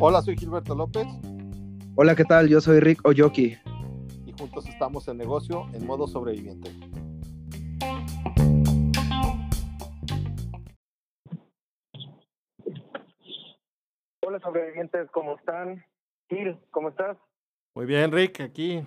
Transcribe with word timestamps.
Hola, 0.00 0.20
soy 0.22 0.36
Gilberto 0.36 0.74
López. 0.74 1.06
Hola, 1.94 2.14
¿qué 2.16 2.24
tal? 2.24 2.48
Yo 2.48 2.60
soy 2.60 2.80
Rick 2.80 3.06
Oyoki. 3.06 3.56
Y 4.26 4.32
juntos 4.38 4.68
estamos 4.68 5.06
en 5.08 5.18
negocio 5.18 5.66
en 5.74 5.86
modo 5.86 6.06
sobreviviente. 6.06 6.70
Hola, 14.26 14.40
sobrevivientes, 14.40 15.10
¿cómo 15.10 15.36
están? 15.36 15.84
Gil, 16.28 16.58
¿cómo 16.70 16.88
estás? 16.88 17.16
Muy 17.74 17.86
bien, 17.86 18.10
Rick, 18.10 18.40
aquí 18.40 18.84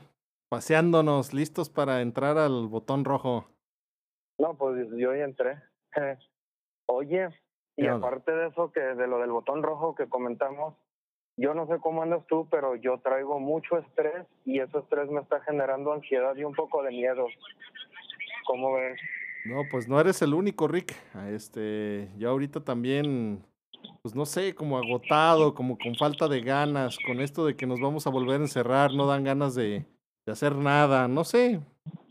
paseándonos, 0.50 1.34
listos 1.34 1.70
para 1.70 2.02
entrar 2.02 2.38
al 2.38 2.68
botón 2.68 3.04
rojo. 3.04 3.46
No, 4.38 4.56
pues 4.58 4.88
yo 4.96 5.14
ya 5.14 5.24
entré. 5.24 5.62
Oye, 6.88 7.30
y 7.78 7.88
aparte 7.88 8.32
de 8.32 8.48
eso, 8.48 8.72
que 8.72 8.80
de 8.80 9.08
lo 9.08 9.20
del 9.20 9.32
botón 9.32 9.64
rojo 9.64 9.96
que 9.96 10.08
comentamos, 10.08 10.76
yo 11.38 11.54
no 11.54 11.68
sé 11.68 11.80
cómo 11.80 12.02
andas 12.02 12.26
tú, 12.28 12.48
pero 12.50 12.76
yo 12.76 13.00
traigo 13.00 13.40
mucho 13.40 13.78
estrés 13.78 14.26
y 14.46 14.60
ese 14.60 14.78
estrés 14.78 15.10
me 15.10 15.22
está 15.22 15.42
generando 15.42 15.92
ansiedad 15.92 16.36
y 16.36 16.46
un 16.46 16.54
poco 16.54 16.82
de 16.84 16.92
miedo. 16.92 17.28
¿Cómo 18.46 18.74
ves? 18.74 19.00
No, 19.46 19.64
pues 19.70 19.88
no 19.88 20.00
eres 20.00 20.22
el 20.22 20.34
único, 20.34 20.68
Rick. 20.68 20.96
Este, 21.30 22.10
yo 22.18 22.30
ahorita 22.30 22.64
también, 22.64 23.46
pues 24.02 24.16
no 24.16 24.26
sé, 24.26 24.56
como 24.56 24.78
agotado, 24.78 25.54
como 25.54 25.78
con 25.78 25.96
falta 25.96 26.28
de 26.30 26.42
ganas, 26.42 26.98
con 27.06 27.20
esto 27.20 27.46
de 27.46 27.58
que 27.58 27.68
nos 27.68 27.82
vamos 27.82 28.08
a 28.08 28.12
volver 28.12 28.40
a 28.40 28.44
encerrar, 28.44 28.94
no 28.94 29.06
dan 29.06 29.26
ganas 29.26 29.56
de, 29.56 29.86
de 30.26 30.32
hacer 30.32 30.56
nada, 30.56 31.08
no 31.08 31.26
sé. 31.26 31.60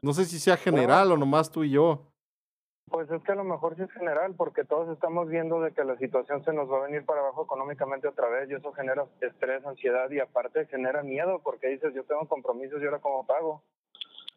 No 0.03 0.13
sé 0.13 0.27
si 0.27 0.39
sea 0.39 0.59
general 0.59 1.11
o 1.13 1.17
nomás 1.17 1.51
tú 1.51 1.65
y 1.65 1.71
yo. 1.71 2.03
Pues 3.07 3.21
es 3.21 3.27
que 3.27 3.33
a 3.33 3.35
lo 3.35 3.45
mejor 3.45 3.77
sí 3.77 3.83
es 3.83 3.93
general, 3.93 4.35
porque 4.35 4.65
todos 4.65 4.89
estamos 4.89 5.29
viendo 5.29 5.61
de 5.61 5.73
que 5.73 5.85
la 5.85 5.95
situación 5.99 6.43
se 6.43 6.55
nos 6.55 6.71
va 6.71 6.79
a 6.79 6.87
venir 6.87 7.05
para 7.05 7.21
abajo 7.21 7.45
económicamente 7.45 8.09
otra 8.09 8.31
vez 8.31 8.49
y 8.49 8.55
eso 8.55 8.73
genera 8.73 9.05
estrés, 9.21 9.63
ansiedad 9.67 10.11
y 10.11 10.21
aparte 10.21 10.65
genera 10.69 11.03
miedo 11.03 11.43
porque 11.45 11.69
dices, 11.69 11.93
yo 11.93 12.05
tengo 12.05 12.27
compromisos 12.27 12.81
y 12.81 12.87
ahora 12.87 13.01
cómo 13.01 13.27
pago. 13.27 13.63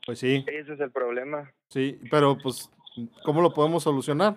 Pues 0.06 0.20
sí. 0.20 0.44
Ese 0.48 0.74
es 0.74 0.80
el 0.82 0.92
problema. 0.92 1.50
Sí, 1.70 1.98
pero 2.12 2.38
pues, 2.44 2.70
¿cómo 3.24 3.42
lo 3.42 3.54
podemos 3.54 3.84
solucionar? 3.84 4.36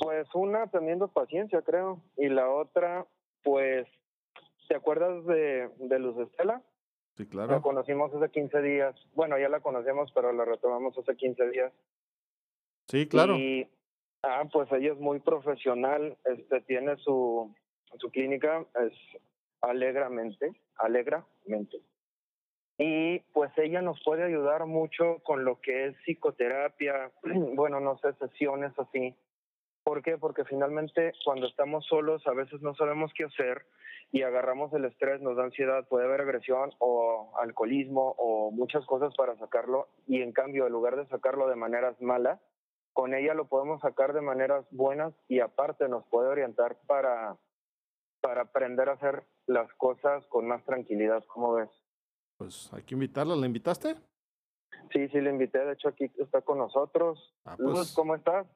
Pues 0.00 0.28
una, 0.34 0.68
teniendo 0.68 1.08
paciencia, 1.08 1.62
creo. 1.62 2.00
Y 2.16 2.28
la 2.28 2.48
otra, 2.48 3.04
pues, 3.42 3.88
¿te 4.68 4.76
acuerdas 4.76 5.26
de, 5.26 5.70
de 5.78 5.98
Luz 5.98 6.16
Estela? 6.18 6.62
Sí, 7.16 7.26
claro. 7.26 7.50
La 7.50 7.62
conocimos 7.62 8.14
hace 8.14 8.30
15 8.30 8.62
días. 8.62 8.94
Bueno, 9.14 9.36
ya 9.38 9.48
la 9.48 9.58
conocemos, 9.58 10.12
pero 10.14 10.32
la 10.32 10.44
retomamos 10.44 10.96
hace 10.96 11.16
15 11.16 11.50
días. 11.50 11.72
Sí, 12.88 13.08
claro. 13.08 13.36
Y, 13.36 13.68
ah, 14.22 14.44
pues 14.52 14.70
ella 14.72 14.92
es 14.92 14.98
muy 14.98 15.20
profesional, 15.20 16.16
este, 16.24 16.60
tiene 16.62 16.96
su, 16.98 17.54
su 17.98 18.10
clínica, 18.10 18.64
es 18.80 18.92
alegramente, 19.60 20.52
alegramente. 20.76 21.78
Y 22.78 23.20
pues 23.32 23.50
ella 23.56 23.80
nos 23.80 24.02
puede 24.04 24.22
ayudar 24.24 24.66
mucho 24.66 25.18
con 25.22 25.44
lo 25.44 25.60
que 25.60 25.86
es 25.86 25.96
psicoterapia, 26.04 27.10
bueno, 27.54 27.80
no 27.80 27.96
sé, 27.98 28.12
sesiones 28.14 28.72
así. 28.78 29.14
¿Por 29.82 30.02
qué? 30.02 30.18
Porque 30.18 30.44
finalmente 30.44 31.12
cuando 31.24 31.46
estamos 31.46 31.86
solos 31.86 32.26
a 32.26 32.32
veces 32.32 32.60
no 32.60 32.74
sabemos 32.74 33.12
qué 33.16 33.24
hacer 33.24 33.64
y 34.12 34.22
agarramos 34.22 34.72
el 34.74 34.84
estrés, 34.84 35.20
nos 35.20 35.36
da 35.36 35.44
ansiedad, 35.44 35.86
puede 35.88 36.06
haber 36.06 36.22
agresión 36.22 36.70
o 36.78 37.32
alcoholismo 37.40 38.14
o 38.18 38.50
muchas 38.50 38.84
cosas 38.84 39.14
para 39.16 39.36
sacarlo 39.38 39.88
y 40.06 40.22
en 40.22 40.32
cambio 40.32 40.66
en 40.66 40.72
lugar 40.72 40.96
de 40.96 41.06
sacarlo 41.06 41.48
de 41.48 41.56
maneras 41.56 42.00
malas, 42.02 42.40
con 42.96 43.12
ella 43.12 43.34
lo 43.34 43.46
podemos 43.46 43.82
sacar 43.82 44.14
de 44.14 44.22
maneras 44.22 44.64
buenas 44.70 45.12
y 45.28 45.40
aparte 45.40 45.86
nos 45.86 46.06
puede 46.06 46.30
orientar 46.30 46.78
para, 46.86 47.36
para 48.22 48.40
aprender 48.40 48.88
a 48.88 48.94
hacer 48.94 49.22
las 49.46 49.70
cosas 49.74 50.26
con 50.28 50.48
más 50.48 50.64
tranquilidad, 50.64 51.22
¿cómo 51.26 51.52
ves? 51.52 51.68
Pues 52.38 52.72
hay 52.72 52.84
que 52.84 52.94
invitarla, 52.94 53.36
¿la 53.36 53.44
invitaste? 53.44 53.96
Sí, 54.94 55.08
sí, 55.08 55.20
la 55.20 55.28
invité, 55.28 55.58
de 55.58 55.74
hecho 55.74 55.90
aquí 55.90 56.10
está 56.16 56.40
con 56.40 56.56
nosotros. 56.56 57.34
Ah, 57.44 57.54
Luz, 57.58 57.74
pues. 57.74 57.94
¿cómo 57.94 58.14
estás? 58.14 58.46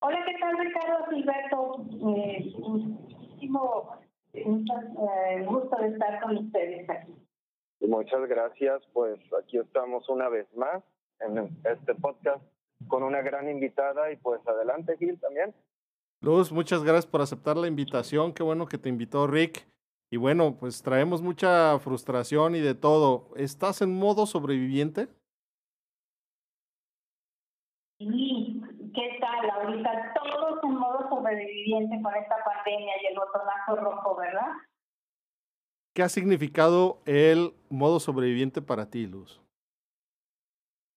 Hola, 0.00 0.24
¿qué 0.24 0.38
tal, 0.38 0.56
Ricardo 0.56 1.06
Gilberto? 1.10 1.84
Eh, 2.16 2.54
muchísimo 2.56 3.96
eh, 4.32 5.44
gusto 5.44 5.76
de 5.76 5.88
estar 5.88 6.22
con 6.22 6.38
ustedes 6.38 6.88
aquí. 6.88 7.16
Muchas 7.80 8.28
gracias, 8.28 8.86
pues 8.92 9.18
aquí 9.42 9.58
estamos 9.58 10.08
una 10.08 10.28
vez 10.28 10.46
más 10.54 10.84
en 11.18 11.50
este 11.64 11.96
podcast 11.96 12.44
con 12.88 13.02
una 13.02 13.20
gran 13.22 13.48
invitada 13.48 14.10
y 14.12 14.16
pues 14.16 14.46
adelante 14.46 14.96
Gil 14.98 15.18
también. 15.20 15.54
Luz, 16.22 16.52
muchas 16.52 16.82
gracias 16.82 17.06
por 17.06 17.22
aceptar 17.22 17.56
la 17.56 17.66
invitación, 17.66 18.34
qué 18.34 18.42
bueno 18.42 18.66
que 18.66 18.78
te 18.78 18.88
invitó 18.88 19.26
Rick. 19.26 19.66
Y 20.12 20.16
bueno, 20.16 20.56
pues 20.58 20.82
traemos 20.82 21.22
mucha 21.22 21.78
frustración 21.78 22.56
y 22.56 22.60
de 22.60 22.74
todo. 22.74 23.28
¿Estás 23.36 23.80
en 23.80 23.96
modo 23.96 24.26
sobreviviente? 24.26 25.08
Sí, 28.00 28.60
¿qué 28.92 29.18
tal? 29.20 29.50
Ahorita 29.50 30.14
todos 30.14 30.64
en 30.64 30.74
modo 30.74 31.08
sobreviviente 31.08 32.02
con 32.02 32.14
esta 32.16 32.36
pandemia 32.44 32.94
y 33.02 33.06
el 33.06 33.14
botonazo 33.16 33.76
rojo, 33.76 34.16
¿verdad? 34.16 34.52
¿Qué 35.94 36.02
ha 36.02 36.08
significado 36.08 36.98
el 37.06 37.54
modo 37.68 38.00
sobreviviente 38.00 38.62
para 38.62 38.90
ti, 38.90 39.06
Luz? 39.06 39.40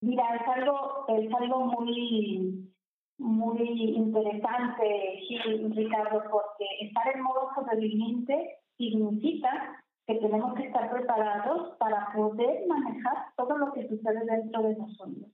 Mira, 0.03 0.36
es 0.36 0.47
algo, 0.50 1.06
es 1.08 1.34
algo 1.34 1.66
muy, 1.66 2.69
muy 3.18 3.94
interesante, 3.96 5.18
Gil, 5.22 5.74
Ricardo, 5.74 6.24
porque 6.30 6.66
estar 6.81 7.16
en 7.16 7.24
modo 7.24 7.50
sobreviviente 7.56 8.58
significa 8.78 9.81
que 10.06 10.16
tenemos 10.16 10.56
que 10.56 10.68
estar 10.68 10.91
preparados 10.91 11.78
para 11.78 12.12
poder 12.14 12.68
manejar 12.68 13.16
todo 13.38 13.58
lo 13.58 13.72
que 13.72 13.88
sucede 13.88 14.25
dentro 14.25 14.62
de 14.64 14.75
nosotros. 14.75 15.31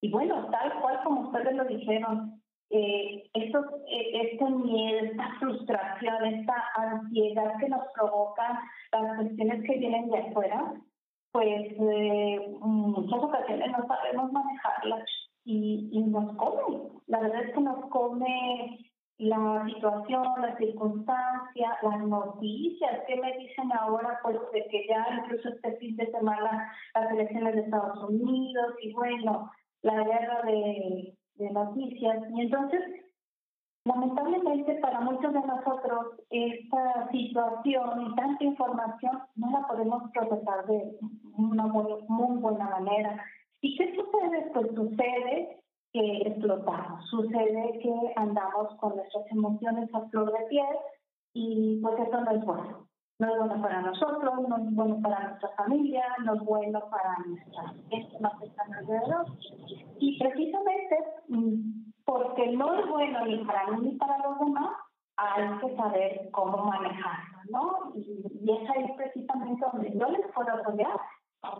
Y 0.00 0.10
bueno, 0.12 0.48
tal 0.52 0.80
cual 0.80 1.02
como 1.02 1.22
ustedes 1.22 1.56
lo 1.56 1.64
dijeron, 1.64 2.40
eh, 2.70 3.28
esto, 3.34 3.64
este 3.88 4.44
miedo, 4.44 4.98
esta 5.00 5.34
frustración, 5.40 6.26
esta 6.26 6.54
ansiedad 6.76 7.58
que 7.58 7.68
nos 7.68 7.82
provocan 7.92 8.56
las 8.92 9.16
cuestiones 9.16 9.64
que 9.64 9.78
vienen 9.78 10.10
de 10.10 10.18
afuera, 10.18 10.74
pues 11.32 11.72
eh, 11.72 12.56
muchas 12.60 13.22
ocasiones 13.22 13.70
no 13.72 13.86
sabemos 13.86 14.32
manejarlas 14.32 15.04
y, 15.44 15.88
y 15.90 16.00
nos 16.04 16.36
come. 16.36 16.82
La 17.06 17.20
verdad 17.20 17.44
es 17.44 17.54
que 17.54 17.60
nos 17.60 17.86
come 17.90 18.92
la 19.18 19.64
situación, 19.66 20.24
la 20.40 20.56
circunstancia, 20.56 21.78
las 21.82 21.98
noticias. 22.00 23.00
¿Qué 23.06 23.16
me 23.16 23.36
dicen 23.38 23.72
ahora? 23.72 24.18
Pues 24.22 24.36
de 24.52 24.66
que 24.68 24.86
ya 24.88 25.06
incluso 25.22 25.48
este 25.48 25.76
fin 25.76 25.96
de 25.96 26.10
semana 26.10 26.72
las 26.94 27.10
elecciones 27.12 27.54
de 27.54 27.60
Estados 27.62 28.10
Unidos 28.10 28.74
y 28.82 28.92
bueno, 28.92 29.50
la 29.82 30.02
guerra 30.02 30.42
de, 30.42 31.14
de 31.36 31.50
noticias. 31.50 32.24
Y 32.34 32.40
entonces, 32.42 32.80
lamentablemente 33.84 34.74
para 34.76 35.00
muchos 35.00 35.32
de 35.32 35.40
nosotros, 35.40 36.14
esta 36.30 37.10
situación 37.10 38.06
y 38.06 38.14
tanta 38.14 38.44
información 38.44 39.18
no 39.36 39.50
la 39.50 39.66
podemos 39.66 40.10
procesar 40.12 40.66
de 40.66 40.98
una 41.36 41.66
muy, 41.66 42.38
buena 42.38 42.68
manera. 42.68 43.24
¿Y 43.60 43.76
qué 43.76 43.94
sucede? 43.94 44.50
Pues 44.52 44.68
sucede 44.74 45.58
que 45.92 46.16
explotamos, 46.26 47.04
sucede 47.10 47.78
que 47.82 48.12
andamos 48.16 48.74
con 48.76 48.96
nuestras 48.96 49.30
emociones 49.30 49.92
a 49.94 50.00
flor 50.08 50.32
de 50.32 50.46
piel 50.46 50.76
y 51.34 51.80
pues 51.82 51.94
eso 51.98 52.20
no 52.20 52.30
es 52.30 52.44
bueno. 52.44 52.88
No 53.18 53.30
es 53.30 53.38
bueno 53.38 53.62
para 53.62 53.82
nosotros, 53.82 54.48
no 54.48 54.56
es 54.56 54.74
bueno 54.74 55.00
para 55.00 55.28
nuestra 55.28 55.48
familia, 55.50 56.02
no 56.24 56.34
es 56.34 56.40
bueno 56.40 56.80
para 56.90 57.18
nuestra 57.26 57.68
gente 57.88 58.18
más 58.20 58.32
que 58.40 58.46
están 58.46 58.74
alrededor. 58.74 59.26
Y 60.00 60.18
precisamente 60.18 60.96
porque 62.04 62.48
no 62.48 62.74
es 62.74 62.88
bueno 62.88 63.26
ni 63.26 63.44
para 63.44 63.66
mí 63.68 63.86
ni 63.86 63.96
para 63.96 64.18
los 64.18 64.38
demás, 64.38 64.76
hay 65.16 65.58
que 65.58 65.76
saber 65.76 66.30
cómo 66.32 66.58
manejarlo, 66.64 67.38
¿no? 67.50 67.92
Y, 67.94 68.24
y 68.42 68.52
es 68.52 68.70
ahí 68.70 68.92
precisamente 68.96 69.64
donde 69.72 69.92
yo 69.98 70.08
les 70.08 70.32
puedo 70.32 70.52
apoyar 70.52 70.98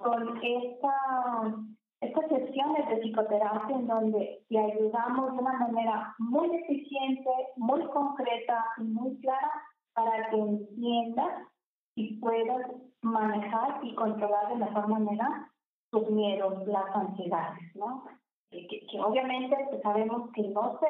con 0.03 0.41
esta 0.43 1.55
estas 2.03 2.29
sesiones 2.29 2.89
de 2.89 2.97
psicoterapia 2.97 3.77
en 3.77 3.87
donde 3.87 4.45
te 4.49 4.59
ayudamos 4.59 5.33
de 5.33 5.39
una 5.39 5.53
manera 5.53 6.15
muy 6.19 6.53
eficiente, 6.57 7.31
muy 7.57 7.87
concreta 7.87 8.65
y 8.79 8.83
muy 8.83 9.17
clara 9.21 9.53
para 9.95 10.29
que 10.31 10.37
entiendas 10.37 11.47
y 11.95 12.19
puedas 12.19 12.73
manejar 13.03 13.85
y 13.85 13.95
controlar 13.95 14.49
de 14.49 14.57
mejor 14.57 14.89
manera 14.89 15.49
tus 15.91 16.11
miedos, 16.11 16.67
las 16.67 16.97
ansiedades, 16.97 17.77
¿no? 17.77 18.05
Que, 18.53 18.67
que 18.69 19.01
obviamente 19.01 19.57
pues, 19.71 19.83
sabemos 19.83 20.31
que 20.35 20.43
no 20.43 20.79
sé, 20.79 20.87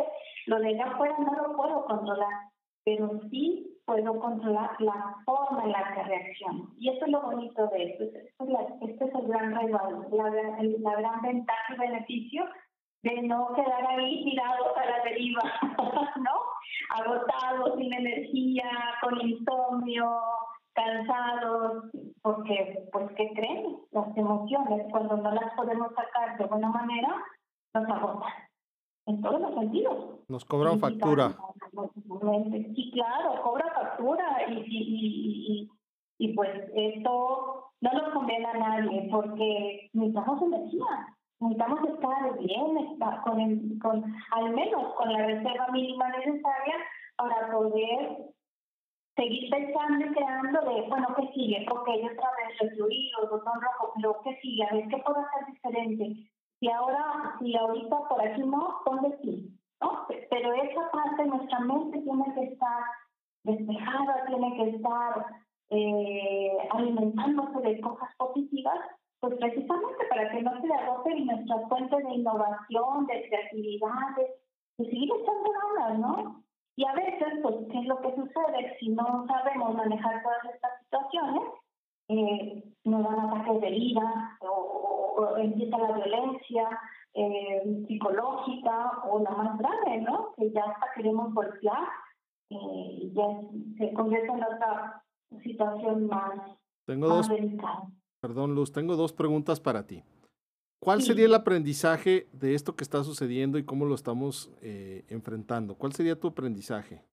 lo 0.46 0.58
de 0.58 0.68
allá 0.68 0.86
afuera 0.86 1.16
no 1.18 1.48
lo 1.48 1.56
puedo 1.56 1.84
controlar, 1.86 2.50
pero 2.84 3.20
sí 3.30 3.80
puedo 3.86 4.18
controlar 4.18 4.70
la 4.80 5.16
forma 5.24 5.64
en 5.64 5.72
la 5.72 5.94
que 5.94 6.02
reacciono. 6.02 6.68
Y 6.78 6.90
eso 6.90 7.04
es 7.04 7.12
lo 7.12 7.22
bonito 7.22 7.68
de 7.68 7.84
esto. 7.84 8.04
Esto 8.04 8.44
es 8.44 8.50
la, 8.50 8.60
este 8.80 9.04
es 9.04 9.14
el 9.14 9.28
gran 9.28 9.54
regalo, 9.54 10.06
la, 10.10 10.30
la 10.30 10.96
gran 10.96 11.22
ventaja 11.22 11.74
y 11.74 11.78
beneficio 11.78 12.44
de 13.02 13.22
no 13.22 13.52
quedar 13.54 13.86
ahí 13.86 14.24
tirado 14.24 14.76
a 14.76 14.84
la 14.84 15.04
deriva, 15.04 15.42
¿no? 16.16 16.42
sin 17.76 17.92
energía, 17.92 18.70
con 19.00 19.20
insomnio, 19.20 20.20
cansados, 20.74 21.84
porque, 22.22 22.88
pues, 22.92 23.10
¿qué 23.16 23.30
creen? 23.34 23.76
Las 23.90 24.16
emociones, 24.16 24.86
cuando 24.90 25.16
no 25.16 25.32
las 25.32 25.52
podemos 25.54 25.92
sacar 25.94 26.38
de 26.38 26.44
buena 26.46 26.68
manera, 26.68 27.14
nos 27.74 27.88
agotan, 27.88 28.32
en 29.06 29.22
todos 29.22 29.40
los 29.40 29.54
sentidos. 29.54 30.20
Nos 30.28 30.44
cobran 30.44 30.78
factura. 30.78 31.34
Sí, 32.74 32.90
claro, 32.92 33.42
cobra 33.42 33.66
factura 33.74 34.46
y, 34.48 34.52
y, 34.52 35.68
y, 35.68 35.70
y, 36.18 36.34
pues 36.34 36.50
esto 36.74 37.70
no 37.80 37.92
nos 37.92 38.12
conviene 38.12 38.46
a 38.46 38.58
nadie 38.58 39.08
porque 39.10 39.88
necesitamos 39.94 40.42
energía, 40.42 41.16
necesitamos 41.40 41.88
estar 41.88 42.38
bien, 42.38 42.78
estar 42.92 43.22
con, 43.22 43.40
el, 43.40 43.78
con 43.80 44.04
al 44.32 44.50
menos 44.52 44.94
con 44.94 45.12
la 45.12 45.26
reserva 45.26 45.68
mínima 45.68 46.08
necesaria 46.10 46.76
para 47.16 47.50
poder 47.52 48.32
seguir 49.16 49.50
pensando 49.50 50.06
y 50.06 50.12
creando 50.12 50.60
de, 50.60 50.88
bueno, 50.88 51.08
¿qué 51.16 51.28
sigue? 51.34 51.66
Ok, 51.70 51.88
otra 51.88 52.30
vez 52.36 52.60
el 52.60 52.70
fluido, 52.76 53.30
botón 53.30 53.60
rojo, 53.60 53.92
pero 53.96 54.20
¿qué 54.24 54.38
sigue? 54.40 54.64
A 54.64 54.74
ver, 54.74 54.88
¿qué 54.88 54.98
puedo 54.98 55.18
hacer 55.20 55.46
diferente? 55.46 56.31
Si 56.62 56.70
ahora, 56.70 57.34
si 57.40 57.56
ahorita 57.56 58.08
por 58.08 58.22
aquí 58.24 58.40
no, 58.40 58.82
¿dónde 58.86 59.18
sí? 59.20 59.50
¿No? 59.80 60.06
Pero 60.30 60.52
esa 60.52 60.90
parte 60.92 61.22
de 61.24 61.28
nuestra 61.28 61.58
mente 61.58 61.98
tiene 62.02 62.34
que 62.34 62.42
estar 62.52 62.84
despejada, 63.42 64.24
tiene 64.28 64.54
que 64.54 64.76
estar 64.76 65.26
eh, 65.70 66.56
alimentándose 66.70 67.68
de 67.68 67.80
cosas 67.80 68.08
positivas, 68.16 68.78
pues 69.18 69.34
precisamente 69.40 70.04
para 70.08 70.30
que 70.30 70.40
no 70.40 70.60
se 70.60 70.68
le 70.68 70.74
agote 70.74 71.20
nuestra 71.22 71.66
fuente 71.66 71.96
de 71.96 72.14
innovación, 72.14 73.06
de 73.08 73.28
creatividad, 73.28 74.16
de, 74.16 74.26
de 74.78 74.88
seguir 74.88 75.10
echando 75.20 75.50
ganas, 75.50 75.98
¿no? 75.98 76.44
Y 76.76 76.84
a 76.86 76.92
veces, 76.92 77.40
pues, 77.42 77.56
¿qué 77.72 77.78
es 77.80 77.86
lo 77.86 78.00
que 78.02 78.14
sucede? 78.14 78.76
Si 78.78 78.88
no 78.90 79.26
sabemos 79.26 79.74
manejar 79.74 80.22
todas 80.22 80.44
estas 80.54 80.78
situaciones, 80.84 81.42
eh, 82.18 82.64
dan 82.84 83.06
ataques 83.06 83.60
de 83.60 83.70
ira 83.70 84.38
o, 84.40 85.36
empieza 85.38 85.78
la 85.78 85.92
violencia 85.92 86.80
eh, 87.14 87.84
psicológica 87.86 89.02
o 89.08 89.20
la 89.20 89.30
más 89.30 89.58
grave, 89.58 90.00
¿no? 90.00 90.32
Que 90.36 90.50
ya 90.50 90.62
hasta 90.62 90.86
queremos 90.96 91.32
golpear 91.34 91.88
eh, 92.50 92.56
y 93.02 93.12
ya 93.14 93.24
se 93.78 93.92
convierte 93.92 94.28
en 94.28 94.42
otra 94.42 95.02
situación 95.42 96.06
más, 96.06 96.40
tengo 96.86 97.08
dos, 97.08 97.28
delicada. 97.28 97.90
Perdón, 98.20 98.54
Luz, 98.54 98.72
tengo 98.72 98.96
dos 98.96 99.12
preguntas 99.12 99.60
para 99.60 99.86
ti. 99.86 100.02
¿Cuál 100.80 101.02
sería 101.02 101.26
el 101.26 101.34
aprendizaje 101.34 102.26
de 102.32 102.56
esto 102.56 102.74
que 102.74 102.82
está 102.82 103.04
sucediendo 103.04 103.56
y 103.56 103.64
cómo 103.64 103.84
lo 103.84 103.94
estamos 103.94 104.50
eh, 104.62 105.04
enfrentando? 105.08 105.76
¿Cuál 105.76 105.92
sería 105.92 106.18
tu 106.18 106.26
aprendizaje? 106.26 107.04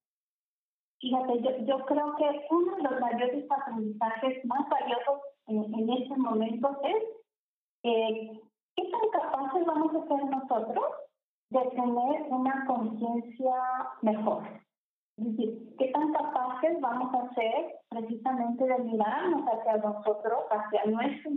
Fíjate, 0.99 1.41
yo, 1.41 1.51
yo 1.65 1.85
creo 1.85 2.15
que 2.17 2.45
uno 2.51 2.75
de 2.75 2.83
los 2.83 2.99
mayores 2.99 3.45
aprendizajes 3.49 4.45
más 4.45 4.69
valiosos 4.69 5.21
en, 5.47 5.73
en 5.73 5.89
este 5.89 6.17
momento 6.17 6.77
es 6.83 7.03
eh, 7.83 8.41
qué 8.75 8.83
tan 8.83 9.21
capaces 9.21 9.65
vamos 9.65 9.95
a 9.95 10.07
ser 10.07 10.25
nosotros 10.25 10.85
de 11.51 11.61
tener 11.71 12.27
una 12.29 12.65
conciencia 12.67 13.55
mejor. 14.01 14.43
Es 15.17 15.25
decir, 15.25 15.75
qué 15.77 15.87
tan 15.87 16.13
capaces 16.13 16.79
vamos 16.79 17.13
a 17.13 17.33
ser 17.33 17.75
precisamente 17.89 18.65
de 18.65 18.77
mirarnos 18.79 19.43
hacia 19.47 19.77
nosotros, 19.77 20.39
hacia 20.51 20.85
nuestro 20.85 21.31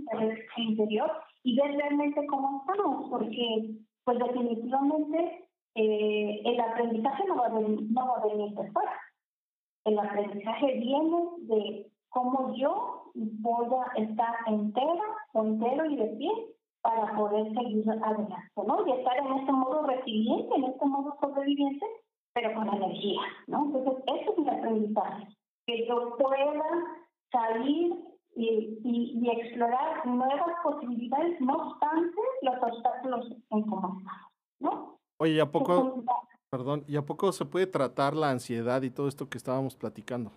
interior 0.56 1.10
y 1.42 1.56
ver 1.56 1.72
realmente 1.72 2.26
cómo 2.26 2.60
estamos, 2.60 3.10
porque 3.10 3.70
pues 4.04 4.18
definitivamente 4.18 5.48
eh, 5.74 6.42
el 6.44 6.60
aprendizaje 6.60 7.24
no 7.26 7.36
va, 7.36 7.46
a 7.46 7.50
venir, 7.50 7.80
no 7.90 8.06
va 8.06 8.18
a 8.18 8.26
venir 8.26 8.54
de 8.54 8.70
fuera. 8.70 8.92
El 9.84 9.98
aprendizaje 9.98 10.78
viene 10.78 11.28
de 11.40 11.90
cómo 12.08 12.54
yo 12.54 13.10
voy 13.14 13.66
a 13.66 14.00
estar 14.00 14.34
entera 14.46 15.02
o 15.32 15.44
entero 15.44 15.86
y 15.86 15.96
de 15.96 16.06
pie 16.16 16.30
para 16.82 17.14
poder 17.16 17.52
seguir 17.54 17.88
adelante, 17.90 18.34
¿no? 18.56 18.86
Y 18.86 18.92
estar 18.92 19.16
en 19.16 19.38
este 19.38 19.52
modo 19.52 19.86
resiliente, 19.86 20.54
en 20.54 20.64
este 20.64 20.84
modo 20.84 21.16
sobreviviente, 21.20 21.86
pero 22.34 22.54
con 22.54 22.68
energía, 22.68 23.20
¿no? 23.46 23.64
Entonces, 23.66 24.04
eso 24.06 24.32
es 24.32 24.38
mi 24.38 24.48
aprendizaje, 24.48 25.28
que 25.66 25.86
yo 25.86 26.16
pueda 26.16 26.64
salir 27.30 27.94
y, 28.34 28.78
y, 28.82 29.20
y, 29.22 29.30
explorar 29.30 30.06
nuevas 30.06 30.54
posibilidades, 30.64 31.40
no 31.40 31.54
obstante 31.54 32.20
los 32.40 32.62
obstáculos 32.62 33.26
en 33.50 33.62
cómo 33.62 34.00
¿no? 34.58 34.98
Oye, 35.18 35.34
¿y 35.34 35.40
a 35.40 35.50
poco, 35.50 36.02
perdón, 36.52 36.84
¿y 36.86 36.96
a 36.98 37.02
poco 37.02 37.32
se 37.32 37.46
puede 37.46 37.66
tratar 37.66 38.12
la 38.14 38.28
ansiedad 38.28 38.82
y 38.82 38.90
todo 38.90 39.08
esto 39.08 39.30
que 39.30 39.38
estábamos 39.38 39.74
platicando? 39.74 40.32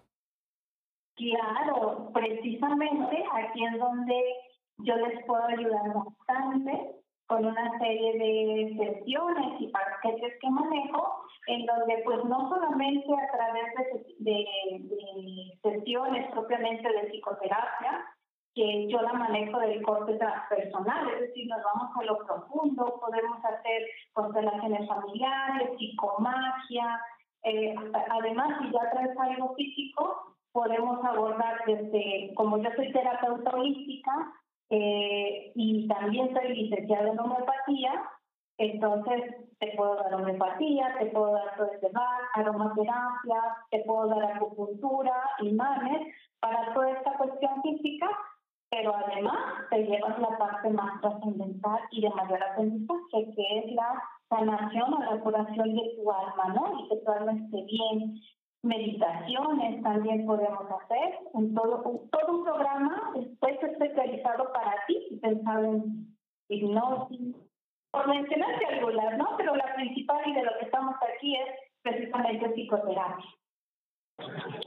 Claro, 1.16 2.10
precisamente 2.14 3.24
aquí 3.34 3.66
es 3.66 3.78
donde 3.78 4.16
yo 4.78 4.96
les 4.96 5.26
puedo 5.26 5.44
ayudar 5.44 5.94
bastante 5.94 6.96
con 7.28 7.44
una 7.44 7.78
serie 7.80 8.14
de 8.14 8.78
sesiones 8.78 9.60
y 9.60 9.68
paquetes 9.68 10.34
que 10.40 10.50
manejo, 10.50 11.26
en 11.48 11.66
donde 11.66 12.02
pues 12.06 12.24
no 12.24 12.48
solamente 12.48 13.14
a 13.14 13.32
través 13.36 13.66
de, 14.20 14.32
de, 14.32 15.60
sesiones 15.64 16.32
propiamente 16.32 16.88
de 16.94 17.10
psicoterapia, 17.10 18.06
que 18.56 18.88
yo 18.88 19.02
la 19.02 19.13
manejo 19.13 19.60
del 19.60 19.81
corte 19.84 20.13
transpersonal, 20.13 21.10
es 21.10 21.19
decir, 21.28 21.48
nos 21.48 21.62
vamos 21.62 21.90
a 21.96 22.04
lo 22.04 22.18
profundo, 22.25 23.00
podemos 23.02 23.44
hacer 23.44 23.86
constelaciones 24.13 24.88
familiares, 24.88 25.78
psicomagia, 25.78 27.02
eh, 27.44 27.75
además 28.10 28.57
si 28.62 28.72
ya 28.72 28.90
traes 28.92 29.18
algo 29.19 29.54
físico, 29.56 30.36
podemos 30.54 31.04
abordar 31.04 31.62
desde, 31.68 32.34
como 32.36 32.57
yo 32.57 32.69
soy 32.78 32.94
terapeuta 32.94 33.52
holística, 33.52 34.34
eh, 34.69 35.51
y 35.54 35.88
también 35.90 36.34
soy 36.34 36.56
licenciada 36.56 37.10
en 37.10 37.19
homeopatía, 37.19 38.04
entonces 38.58 39.36
te 39.60 39.74
puedo 39.75 39.96
dar 39.96 40.13
homeopatía, 40.16 40.96
te 40.98 41.08
puedo 41.08 41.34
dar 41.34 41.58
de 41.81 41.90
bar, 41.90 42.22
aromaterapia, 42.36 43.42
te 43.69 43.80
puedo 43.80 44.08
dar 44.08 44.31
acupuntura, 44.31 45.13
imanes, 45.42 46.16
para 46.40 46.74
toda 46.74 46.92
esta 46.92 47.18
cuestión 47.18 47.62
física, 47.62 48.10
pero 48.75 48.94
además 48.94 49.69
te 49.69 49.86
llevas 49.86 50.19
la 50.19 50.38
parte 50.38 50.69
más 50.69 51.00
trascendental 51.00 51.80
y 51.92 52.01
de 52.01 52.10
mayor 52.10 52.44
aprendizaje, 52.44 53.31
que 53.33 53.60
es 53.60 53.72
la 53.74 54.04
sanación 54.27 54.94
o 54.94 55.00
la 55.00 55.22
curación 55.22 55.75
de 55.75 55.95
tu 55.95 56.12
alma, 56.12 56.54
¿no? 56.54 56.81
Y 56.81 56.89
que 56.89 56.98
tu 56.98 57.10
alma 57.10 57.31
esté 57.31 57.63
bien, 57.63 58.20
meditaciones 58.63 59.82
también 59.82 60.25
podemos 60.25 60.65
hacer, 60.70 61.20
un 61.32 61.55
todo, 61.55 61.84
un, 61.84 62.10
todo 62.10 62.38
un 62.38 62.44
programa 62.44 63.13
después 63.15 63.63
especializado 63.63 64.51
para 64.51 64.75
ti, 64.88 65.20
pensado 65.22 65.63
en 65.63 66.17
hipnosis, 66.50 67.34
por 67.91 68.10
mencionarte 68.10 68.65
algunas, 68.65 69.17
¿no? 69.17 69.38
Pero 69.38 69.55
la 69.55 69.74
principal 69.75 70.22
y 70.25 70.34
de 70.34 70.44
lo 70.44 70.51
que 70.60 70.65
estamos 70.65 70.96
aquí 71.13 71.38
es 71.38 71.48
precisamente 71.82 72.50
psicoterapia. 72.50 73.25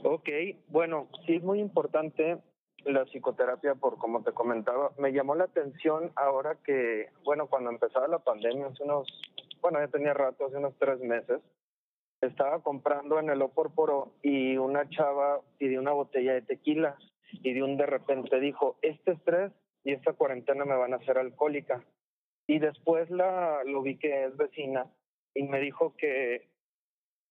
Ok, 0.03 0.29
bueno, 0.67 1.09
sí 1.27 1.35
es 1.35 1.43
muy 1.43 1.59
importante 1.59 2.39
la 2.85 3.05
psicoterapia 3.05 3.75
por 3.75 3.97
como 3.97 4.23
te 4.23 4.31
comentaba. 4.31 4.91
Me 4.97 5.11
llamó 5.11 5.35
la 5.35 5.45
atención 5.45 6.11
ahora 6.15 6.57
que, 6.63 7.09
bueno, 7.23 7.47
cuando 7.47 7.69
empezaba 7.69 8.07
la 8.07 8.19
pandemia, 8.19 8.67
hace 8.67 8.83
unos, 8.83 9.07
bueno, 9.61 9.79
ya 9.79 9.87
tenía 9.87 10.13
rato, 10.13 10.45
hace 10.45 10.57
unos 10.57 10.75
tres 10.77 10.99
meses, 10.99 11.41
estaba 12.21 12.61
comprando 12.61 13.19
en 13.19 13.29
el 13.29 13.41
Oporporo 13.41 14.11
y 14.21 14.57
una 14.57 14.89
chava 14.89 15.41
pidió 15.57 15.79
una 15.79 15.93
botella 15.93 16.33
de 16.33 16.41
tequila 16.41 16.97
y 17.31 17.53
de 17.53 17.63
un 17.63 17.77
de 17.77 17.85
repente 17.85 18.39
dijo, 18.39 18.77
este 18.81 19.11
estrés 19.11 19.51
y 19.83 19.93
esta 19.93 20.13
cuarentena 20.13 20.65
me 20.65 20.75
van 20.75 20.93
a 20.93 20.97
hacer 20.97 21.17
alcohólica. 21.17 21.83
Y 22.47 22.59
después 22.59 23.09
la 23.09 23.63
lo 23.63 23.81
vi 23.81 23.97
que 23.97 24.25
es 24.25 24.35
vecina 24.35 24.87
y 25.33 25.43
me 25.43 25.59
dijo 25.59 25.95
que 25.95 26.49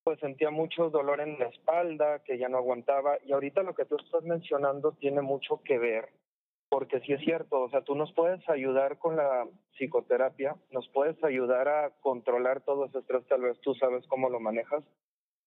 pues 0.09 0.21
sentía 0.21 0.51
mucho 0.51 0.89
dolor 0.89 1.21
en 1.21 1.39
la 1.39 1.49
espalda, 1.49 2.21
que 2.21 2.39
ya 2.39 2.49
no 2.49 2.57
aguantaba. 2.57 3.19
Y 3.27 3.33
ahorita 3.33 3.63
lo 3.63 3.75
que 3.75 3.85
tú 3.85 3.97
estás 4.03 4.25
mencionando 4.25 4.93
tiene 4.93 5.21
mucho 5.21 5.61
que 5.63 5.77
ver 5.77 6.09
porque 6.71 7.01
sí 7.01 7.13
es 7.13 7.21
cierto, 7.21 7.61
o 7.61 7.69
sea, 7.69 7.83
tú 7.83 7.95
nos 7.95 8.11
puedes 8.15 8.47
ayudar 8.49 8.99
con 8.99 9.17
la 9.17 9.47
psicoterapia, 9.73 10.57
nos 10.71 10.89
puedes 10.89 11.23
ayudar 11.23 11.69
a 11.69 11.91
controlar 12.01 12.63
todo 12.63 12.87
ese 12.87 13.01
estrés, 13.01 13.27
tal 13.27 13.43
vez 13.43 13.61
tú 13.61 13.75
sabes 13.75 14.07
cómo 14.07 14.31
lo 14.31 14.41
manejas, 14.41 14.83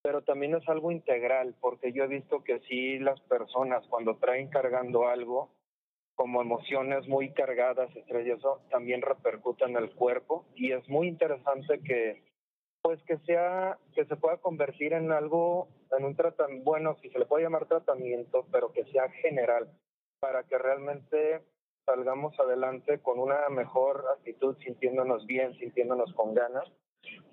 pero 0.04 0.22
también 0.22 0.54
es 0.54 0.70
algo 0.70 0.92
integral, 0.92 1.56
porque 1.60 1.92
yo 1.92 2.04
he 2.04 2.08
visto 2.08 2.44
que 2.44 2.60
sí 2.62 3.00
las 3.00 3.20
personas 3.22 3.84
cuando 3.88 4.18
traen 4.18 4.50
cargando 4.50 5.08
algo, 5.08 5.50
como 6.16 6.40
emociones 6.40 7.08
muy 7.08 7.32
cargadas, 7.34 7.96
estrés 7.96 8.28
y 8.28 8.32
eso, 8.32 8.62
también 8.70 9.02
repercuten 9.02 9.72
en 9.72 9.78
el 9.78 9.92
cuerpo. 9.96 10.46
Y 10.56 10.72
es 10.72 10.88
muy 10.88 11.08
interesante 11.08 11.80
que 11.82 12.31
pues 12.82 13.02
que 13.04 13.18
sea 13.20 13.78
que 13.94 14.06
se 14.06 14.16
pueda 14.16 14.38
convertir 14.38 14.94
en 14.94 15.12
algo 15.12 15.68
en 15.98 16.06
un 16.06 16.16
tratamiento 16.16 16.64
bueno 16.64 16.98
si 17.02 17.10
se 17.10 17.20
le 17.20 17.26
puede 17.26 17.44
llamar 17.44 17.66
tratamiento 17.66 18.46
pero 18.52 18.72
que 18.72 18.86
sea 18.86 19.10
general 19.10 19.70
para 20.20 20.44
que 20.44 20.58
realmente 20.58 21.42
salgamos 21.86 22.40
adelante 22.40 23.00
con 23.00 23.20
una 23.20 23.50
mejor 23.50 24.06
actitud, 24.18 24.56
sintiéndonos 24.64 25.26
bien, 25.26 25.54
sintiéndonos 25.56 26.14
con 26.14 26.34
ganas, 26.34 26.72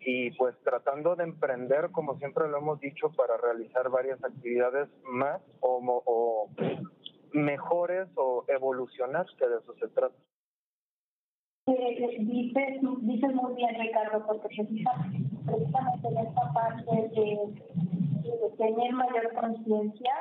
y 0.00 0.30
pues 0.32 0.56
tratando 0.64 1.14
de 1.14 1.24
emprender, 1.24 1.90
como 1.92 2.16
siempre 2.18 2.48
lo 2.48 2.58
hemos 2.58 2.80
dicho, 2.80 3.10
para 3.10 3.36
realizar 3.36 3.90
varias 3.90 4.22
actividades 4.24 4.88
más 5.04 5.42
o, 5.60 6.02
o 6.06 6.50
mejores 7.32 8.08
o 8.14 8.44
evolucionar, 8.48 9.26
que 9.38 9.46
de 9.46 9.58
eso 9.58 9.74
se 9.74 9.88
trata. 9.88 10.16
Eh, 11.66 12.16
dices, 12.20 12.80
dices 13.02 13.34
muy 13.34 13.54
bien, 13.54 13.78
Ricardo, 13.78 14.26
porque 14.26 14.48
precisamente 15.48 16.08
en 16.08 16.18
esta 16.18 16.52
parte 16.52 17.08
de, 17.14 17.38
tener 18.56 18.92
mayor 18.92 19.32
conciencia, 19.34 20.12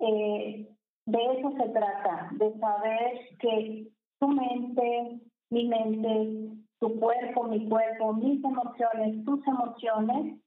eh, 0.00 0.68
de 1.06 1.18
eso 1.38 1.50
se 1.52 1.68
trata, 1.70 2.28
de 2.32 2.58
saber 2.58 3.20
que 3.40 3.88
tu 4.20 4.28
mente, 4.28 5.20
mi 5.50 5.66
mente, 5.66 6.58
tu 6.80 7.00
cuerpo, 7.00 7.44
mi 7.44 7.68
cuerpo, 7.68 8.12
mis 8.14 8.44
emociones, 8.44 9.24
tus 9.24 9.46
emociones, 9.46 10.38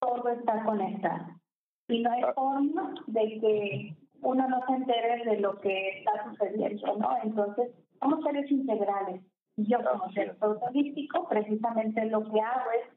todo 0.00 0.28
está 0.28 0.64
conectado. 0.64 1.26
Y 1.88 2.02
no 2.02 2.12
hay 2.12 2.22
ah. 2.22 2.32
forma 2.34 2.94
de 3.06 3.40
que 3.40 3.96
uno 4.22 4.48
no 4.48 4.60
se 4.66 4.72
entere 4.74 5.24
de 5.24 5.40
lo 5.40 5.60
que 5.60 5.98
está 5.98 6.24
sucediendo, 6.30 6.96
¿no? 6.96 7.10
Entonces, 7.22 7.72
somos 8.00 8.22
seres 8.24 8.50
integrales. 8.50 9.22
Yo 9.56 9.78
como 9.84 10.10
ser 10.12 10.36
holístico, 10.40 11.28
precisamente 11.28 12.04
lo 12.06 12.24
que 12.24 12.40
hago 12.40 12.70
es 12.70 12.93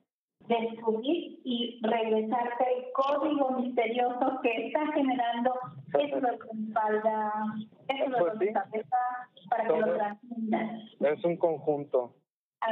descubrir 0.48 1.40
y 1.44 1.80
regresarte 1.82 2.66
el 2.76 2.92
código 2.94 3.52
misterioso 3.52 4.40
que 4.42 4.68
está 4.68 4.86
generando 4.94 5.54
eso 6.00 6.20
lo 6.20 6.40
que 6.40 6.50
espalda, 6.68 7.34
eso 7.88 8.10
lo 8.10 8.18
pues 8.18 8.54
cabeza 8.54 8.98
para 9.50 9.68
que 9.68 9.80
lo 9.80 9.94
trasciendas. 9.96 10.82
Es 11.00 11.24
un 11.24 11.38
conjunto 11.38 12.14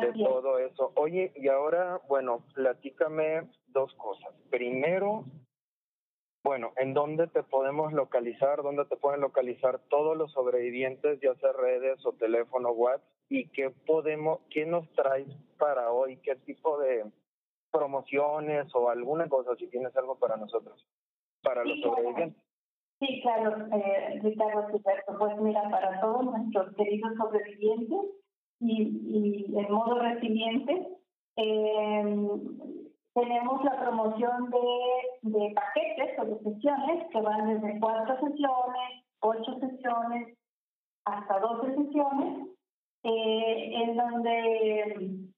de 0.01 0.23
todo 0.23 0.59
eso. 0.59 0.91
Oye, 0.95 1.31
y 1.35 1.47
ahora, 1.47 2.01
bueno, 2.07 2.43
platícame 2.53 3.47
dos 3.67 3.93
cosas. 3.95 4.33
Primero, 4.49 5.25
bueno, 6.43 6.73
¿en 6.77 6.93
dónde 6.93 7.27
te 7.27 7.43
podemos 7.43 7.93
localizar? 7.93 8.61
¿Dónde 8.61 8.85
te 8.85 8.97
pueden 8.97 9.21
localizar 9.21 9.79
todos 9.89 10.17
los 10.17 10.31
sobrevivientes, 10.31 11.19
ya 11.21 11.35
sea 11.35 11.53
redes 11.53 12.05
o 12.05 12.13
teléfono, 12.13 12.71
WhatsApp? 12.71 13.09
¿Y 13.29 13.47
qué 13.49 13.71
podemos, 13.71 14.41
qué 14.51 14.65
nos 14.65 14.87
traes 14.91 15.27
para 15.57 15.91
hoy? 15.91 16.17
¿Qué 16.17 16.35
tipo 16.35 16.77
de 16.77 17.05
promociones 17.77 18.73
o 18.73 18.89
alguna 18.89 19.27
cosa, 19.27 19.55
si 19.55 19.67
tienes 19.67 19.95
algo 19.97 20.17
para 20.17 20.37
nosotros, 20.37 20.85
para 21.43 21.63
los 21.63 21.79
sobrevivientes? 21.81 22.43
Sí, 22.99 23.21
claro, 23.21 23.67
eh, 23.75 24.19
Ricardo, 24.23 24.67
Pues 25.19 25.37
mira, 25.41 25.69
para 25.69 25.99
todos 25.99 26.25
nuestros 26.25 26.73
queridos 26.75 27.13
sobrevivientes 27.17 27.99
y, 28.59 29.47
y 29.51 29.59
en 29.59 29.71
modo 29.71 29.99
resiliente, 29.99 30.87
eh, 31.35 32.29
tenemos 33.13 33.63
la 33.63 33.79
promoción 33.79 34.49
de, 34.49 35.37
de 35.37 35.53
paquetes 35.53 36.19
o 36.19 36.25
de 36.25 36.39
sesiones 36.39 37.07
que 37.11 37.21
van 37.21 37.61
desde 37.61 37.79
cuatro 37.79 38.15
sesiones, 38.15 39.05
ocho 39.21 39.59
sesiones, 39.59 40.37
hasta 41.05 41.39
doce 41.39 41.75
sesiones, 41.75 42.49
eh, 43.03 43.73
en 43.83 43.95
donde 43.95 45.34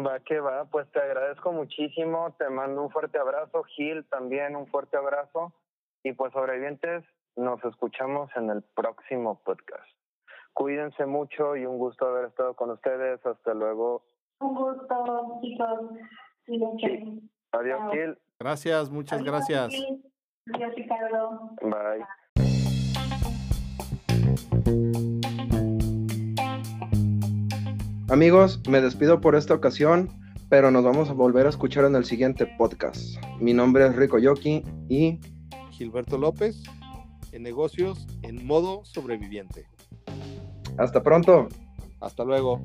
Va 0.07 0.21
que 0.21 0.41
va, 0.41 0.65
pues 0.67 0.91
te 0.93 1.01
agradezco 1.01 1.53
muchísimo, 1.53 2.35
te 2.39 2.49
mando 2.49 2.83
un 2.83 2.91
fuerte 2.91 3.19
abrazo, 3.19 3.63
Gil 3.65 4.05
también 4.07 4.57
un 4.57 4.67
fuerte 4.69 4.97
abrazo 4.97 5.53
y 6.03 6.13
pues 6.13 6.33
sobrevivientes, 6.33 7.05
nos 7.37 7.63
escuchamos 7.65 8.31
en 8.37 8.51
el 8.51 8.63
próximo 8.63 9.41
podcast. 9.45 9.91
Cuídense 10.55 11.07
mucho 11.07 11.57
y 11.57 11.67
un 11.67 11.79
gusto 11.79 12.07
haber 12.07 12.27
estado 12.27 12.55
con 12.55 12.71
ustedes. 12.71 13.25
Hasta 13.25 13.55
luego. 13.55 14.03
Un 14.41 14.55
gusto, 14.55 15.39
chicos. 15.43 15.81
Sí. 16.47 17.31
Adiós, 17.53 17.81
Gil. 17.93 18.19
Gracias, 18.39 18.91
muchas 18.91 19.23
gracias. 19.23 19.73
Adiós, 20.55 20.75
Ricardo. 20.75 21.51
Bye. 21.63 22.05
Amigos, 28.11 28.61
me 28.69 28.81
despido 28.81 29.21
por 29.21 29.37
esta 29.37 29.55
ocasión, 29.55 30.09
pero 30.49 30.73
nos 30.73 30.83
vamos 30.83 31.09
a 31.11 31.13
volver 31.13 31.47
a 31.47 31.49
escuchar 31.49 31.85
en 31.85 31.95
el 31.95 32.05
siguiente 32.05 32.45
podcast. 32.45 33.25
Mi 33.39 33.55
nombre 33.55 33.87
es 33.87 33.95
Rico 33.95 34.19
Yoki 34.19 34.65
y 34.89 35.21
Gilberto 35.71 36.19
López, 36.19 36.61
en 37.31 37.45
negocios 37.45 38.09
en 38.23 38.45
modo 38.45 38.85
sobreviviente. 38.85 39.69
Hasta 40.77 41.05
pronto. 41.05 41.47
Hasta 42.01 42.25
luego. 42.25 42.65